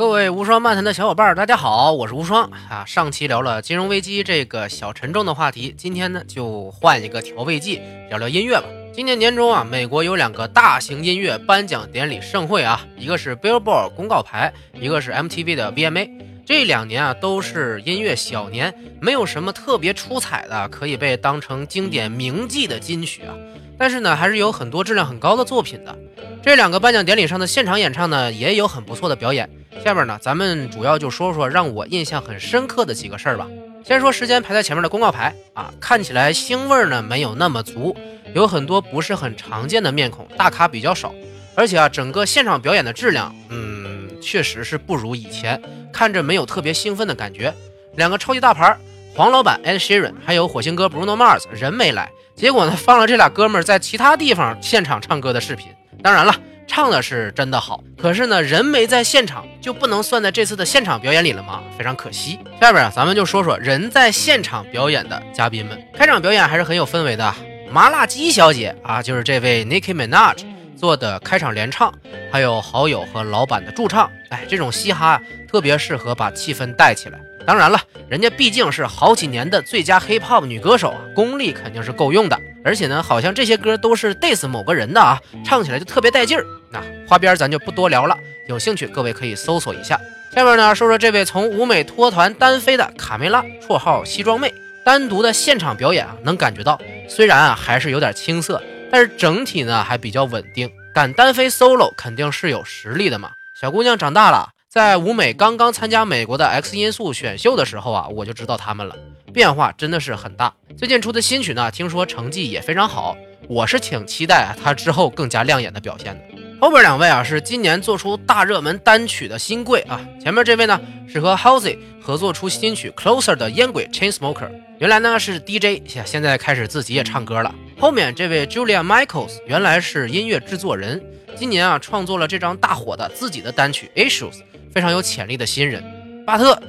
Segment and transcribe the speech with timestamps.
[0.00, 2.86] 各位无双漫谈的小伙伴，大家好，我是无双啊。
[2.86, 8.64] 上期聊了金融危机这个小沉重的话题，今天呢就换一个调味剂，聊聊音乐吧。
[8.94, 16.10] 今年年中啊，美国有两个大型音乐颁奖典礼盛会啊，一个是 Billboard 公告牌，一个是 MTV 的 VMA。
[16.46, 23.34] 这两年啊都是音乐小年，没有什么特别出彩的可以被当成经典铭记的金曲啊。
[23.76, 25.94] 但是呢，还是有很多质量很高的作品的。
[26.42, 29.50] 这两个颁奖典礼上的现场演唱呢，也有很不错的表演。
[29.82, 33.46] 下面呢，咱们主要就说说让我印象很深刻的几个事儿吧。
[33.84, 37.96] 先说时间排在前面的公告牌啊，看起来腥味儿呢没有那么足，
[38.34, 41.14] 有很多不是很常见的面孔，大咖比较少，
[41.54, 47.54] 而且啊，整个现场表演的质量，嗯，确实是不如以前，看着没有特别兴奋的感觉。
[47.96, 48.76] 两个超级大牌，
[49.14, 55.68] 黄老板 Ed Sheeran，还有火星哥 Bruno Mars 人没来，结果呢放了这俩哥们儿在其他地方现场唱歌的视频。
[56.02, 56.34] 当然了。
[56.70, 61.60] 唱的是真的好，可是呢，人没在现场，就不能算在这次的现场表演里了吗？
[61.76, 62.38] 非常可惜。
[62.60, 65.76] 下边啊，咱们就说说人在现场表演的嘉宾们。
[65.92, 67.34] 开场表演还是很有氛围的，
[67.72, 70.36] 麻辣鸡小姐啊，就是这位 Nicki Minaj
[70.76, 71.92] 做的开场联唱，
[72.30, 74.08] 还有好友和老板的驻唱。
[74.28, 77.18] 哎，这种嘻哈特别适合把气氛带起来。
[77.44, 82.38] 当然了，人家毕竟是好几年的最佳 Hip Hop 女歌手啊，功力肯定是够用的。
[82.62, 86.44] 而且呢，好像这些歌都是 diss 某个人的啊，唱起来就特别带劲儿。
[86.70, 90.00] 那花边咱就不多聊了，有兴趣各位可以搜索一下。
[90.32, 94.54] 下面呢，说说这位从舞美脱团单飞的卡梅拉，绰号西装妹，
[94.84, 100.70] 单独的现场表演啊，能感觉到，虽然啊还是有点青涩，但是整体呢还比较稳定。
[100.94, 103.30] 敢单飞 solo 肯定是有实力的嘛。
[103.60, 108.96] 小姑娘长大了，在舞美刚刚参加美国的 X 音速选秀的时候啊，我就知道他们了。
[109.32, 110.52] 变化真的是很大。
[110.76, 113.16] 最近出的新曲呢，听说成绩也非常好，
[113.48, 116.29] 我是挺期待她之后更加亮眼的表现的。
[116.60, 119.98] 后边两位啊，是今年做出大热门单曲的新贵啊。
[120.22, 127.54] 前面这位呢，是和 Halsey 合作出新曲 Closer 的烟鬼 Chainsmoker，原来呢是 DJ，现在开始自己也唱歌了。
[127.78, 131.02] 后面这位 Julia Michaels 原来是音乐制作人，
[131.34, 135.82] 今年啊创作了这张大火的自己的单曲 Issues，非常有潜力的新人。
[136.26, 136.62] 巴特。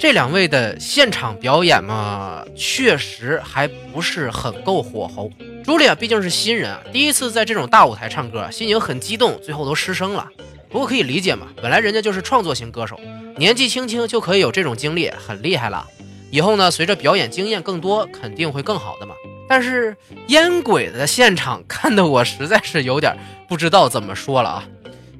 [0.00, 5.30] 这两位的现场表演嘛，确实还不是很够火候。
[5.64, 10.28] 朱莉亚毕竟是新人啊，第一次在这种大舞台唱歌，心情很激动，最后都失声了。
[10.68, 12.98] 不过可以理解嘛，本来人家就是创作型歌手，
[13.36, 15.86] 年纪轻轻就可以有这种经历，很厉害了。
[16.30, 19.14] 以后呢，随着表演经验更多，肯定会更好的嘛。
[19.48, 19.96] 但是
[20.28, 23.16] 烟鬼的现场看得我实在是有点
[23.48, 24.64] 不知道怎么说了啊。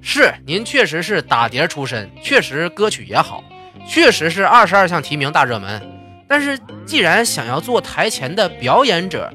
[0.01, 3.45] 是您确实是打碟出身，确实歌曲也好。
[3.89, 5.81] 确实是二十二项提名大热门，
[6.27, 9.33] 但是既然想要做台前的表演者，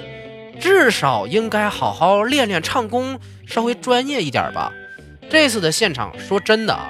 [0.60, 4.72] 至少应该好好练练唱功，稍微专业一点吧。
[5.30, 6.90] 这次的现场，说真的啊，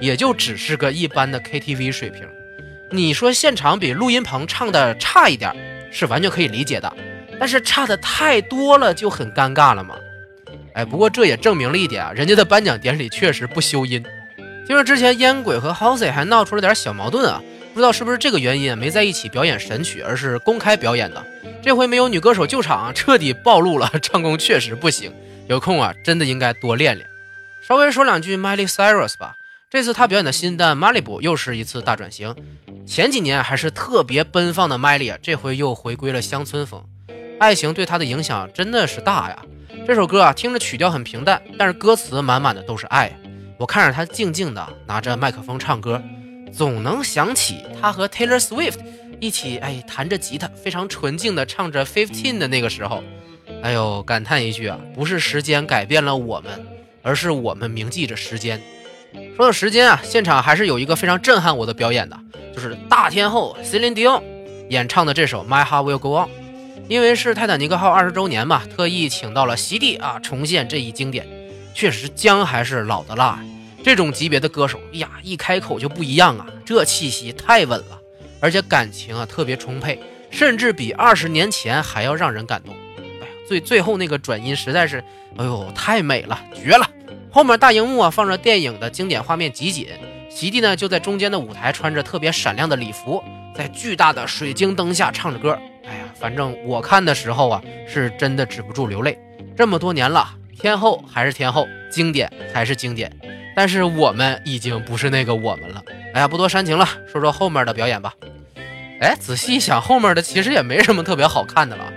[0.00, 2.22] 也就只是个一般的 KTV 水平。
[2.90, 5.54] 你说现场比录音棚唱的差一点，
[5.92, 6.92] 是完全可以理解的，
[7.38, 9.94] 但是差的太多了就很尴尬了嘛。
[10.74, 14.04] 哎，不过这也证明了一点啊，人家的颁奖典礼确实不修音。
[14.66, 21.24] 听说之前烟鬼和 House 还闹出了点小矛盾啊，不知道是不是这个原因没在一起表演神曲，而是公开表演的。
[21.62, 25.12] 这回没有女歌手救场，彻底暴露了唱功确实不行。
[25.46, 27.08] 有空啊，真的应该多练练。
[27.66, 29.36] 稍微说两句 Miley Cyrus 吧，
[29.70, 32.34] 这次她表演的新单《Malibu》又是一次大转型。
[32.86, 36.84] 前几年还是特别奔放的 Miley 啊，这回又回归了乡村风。
[37.38, 39.38] 爱情对她的影响真的是大呀。
[39.86, 43.16] 这首歌啊，听着曲调很平淡，但是歌词满满的都是爱。
[43.58, 46.02] 我看着他静静的拿着麦克风唱歌，
[46.52, 48.78] 总能想起他和 Taylor Swift
[49.20, 53.02] 一起哎弹着吉他，非常纯净的唱着 Fifteen 的那个时候，
[53.62, 56.50] 哎呦，感叹一句啊，不是时间改变了我们，
[57.02, 58.60] 而是我们铭记着时间。
[59.36, 62.18] 说到时间啊，现场还是有一个非常震撼我的表演的，
[62.54, 64.22] 就是大天后 Celine Dion
[64.68, 66.28] 演唱的这首 My Heart Will Go On，
[66.88, 71.26] 因为是泰坦尼克号二十周年嘛，特意请到了席地啊重现这一经典，
[71.74, 73.42] 确实姜还是老的辣。
[73.82, 76.46] 这种级别的歌手，呀，一开口就不一样啊！
[76.64, 78.00] 这气息太稳了，
[78.38, 79.98] 而且感情啊特别充沛，
[80.30, 82.74] 甚至比二十年前还要让人感动。
[82.98, 85.02] 哎呀，最最后那个转音实在是，
[85.36, 86.88] 哎呦，太美了，绝了！
[87.30, 89.88] 后面大荧幕啊放着电影的经典画面集锦，
[90.28, 93.22] 席地呢就在中间的舞台，穿着特别闪亮的礼服，
[93.56, 95.58] 在巨大的水晶灯下唱着歌。
[95.84, 99.18] 哎呀，反正我看的时候啊，是真的止不住流泪。
[99.56, 100.28] 这么多年了，
[100.58, 103.10] 天后还是天后，经典还是经典。
[103.60, 105.84] 但是我们已经不是那个我们了。
[106.14, 108.14] 哎呀，不多煽情了，说说后面的表演吧。
[109.02, 111.92] 哎，仔细一想，后面的其实也没什么特别好看的了，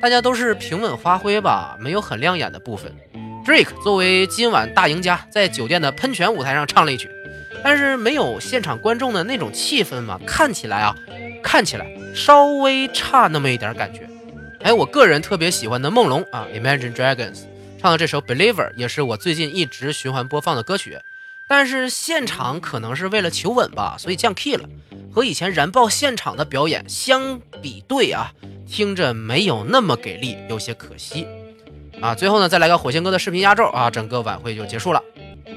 [0.00, 2.92] 大家都是平稳发挥吧，没有很亮眼的部分。
[3.46, 7.08] Drake 作为今晚大赢家，在酒店的喷泉舞台上唱了一曲，
[7.62, 10.96] 但是没有现场观众的那种气氛嘛，看起来啊，
[11.44, 14.00] 看起来稍微差那么一点感觉。
[14.62, 17.42] 哎，我个人特别喜欢的梦龙啊，Imagine Dragons
[17.84, 20.98] 唱的这首 Believer 也是我最近一直循环播放的歌曲。
[21.46, 24.66] 但是现场可能是为了求稳吧，所以降 key 了，
[25.12, 28.32] 和以前燃爆现场的表演相比对啊，
[28.66, 31.26] 听着没有那么给力，有些可惜
[32.00, 32.14] 啊。
[32.14, 35.02] 最后呢，再来个火星哥的视频压轴啊，整个晚会就结束了。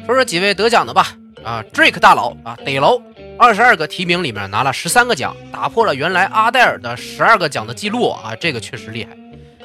[0.06, 1.16] 说说几位得奖的吧
[1.46, 3.02] 啊，Drake 大佬啊，得楼，
[3.40, 9.18] 二十二个提名里面拿了十三个奖，打破了原来阿黛尔的十二个奖的记录啊，这个确实厉害。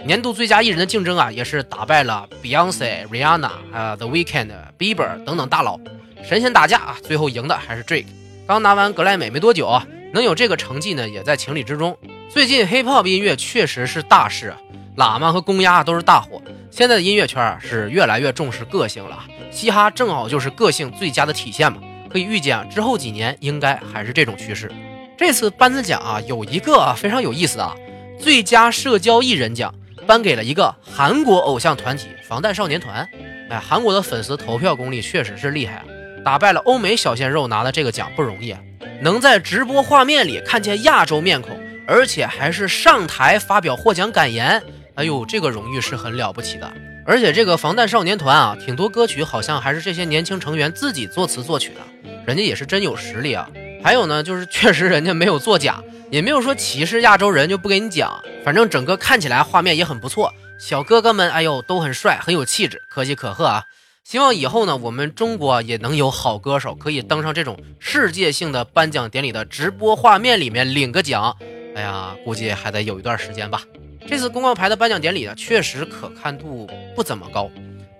[0.04, 5.78] 年度最佳艺人的竞争啊，也是打败了 Beyonce、Rihanna 啊、The Weeknd、Bieber 等等大佬。
[6.24, 8.06] 神仙打架啊，最后赢的还是 Drake。
[8.46, 11.96] 刚拿完格莱美没多久啊，能有这个成绩呢，也在情理之中。
[12.28, 14.52] 最近 Hip Hop 音乐确实是大事，
[14.96, 16.42] 喇嘛和公鸭都是大火。
[16.72, 21.78] 现在的音乐圈啊，是越来越重视个性了，嘻哈正好就是个性最佳的体现嘛。
[22.10, 24.70] 可以预见啊，之后几年应该还是这种趋势。
[25.16, 27.74] 这次颁奖啊，有一个非常有意思的啊，
[28.18, 29.72] 最佳社交艺人奖
[30.06, 33.08] 颁给了一个韩国偶像团体防弹少年团。
[33.50, 35.84] 哎，韩国的粉丝投票功力确实是厉害啊。
[36.24, 38.60] 打败了欧美小鲜肉拿的这个奖不容易啊！
[39.00, 44.62] 能在直播画面里看见亚洲面孔，而且还是上台发表获奖感言，
[44.94, 46.72] 哎呦，这个荣誉是很了不起的。
[47.04, 51.80] 而且这个防弹少年团啊，挺多歌曲好像还是这些年轻成员自己作词作曲的，
[52.24, 53.48] 人家也是真有实力啊。
[53.82, 55.82] 还有呢，就是确实人家没有作假，
[56.12, 60.30] 也没有说歧视亚洲人就不给你讲，反正整个看起来画面也很不错，
[60.60, 63.64] 小哥哥们哎呦都很帅，很有气质，可喜可贺啊！
[64.04, 71.34] 希望以后呢，我们中国也能有好歌手可以登上这种世界性的颁奖典礼的直播画面里面领个奖。
[71.74, 73.62] 哎呀，估计还得有一段时间吧。
[74.06, 77.50] 这次公告牌的颁奖典礼呢，确实可看度不怎么高，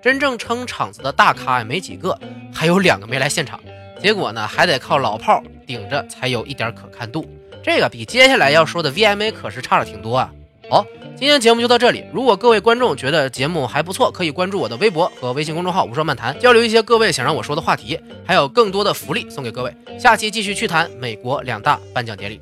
[0.03, 2.21] 真正撑场子的大咖也没几个，
[2.53, 3.59] 还有两个没来现场。
[4.03, 7.27] 结果呢，还得靠老炮顶着才有一点可看度。
[7.63, 10.33] 这个比接下来要说的 VMA 可是差了挺多啊。
[10.71, 10.87] 好，
[11.17, 12.05] 今天节目就到这里。
[12.13, 19.75] 如果各位观众觉得节目还不错，可以关注我的微博和微信公众号“无双漫谈”，交流一些各位想让我说的话题，还有更多的福利送给各位。
[19.99, 22.41] 下期继续去谈美国两大颁奖典礼。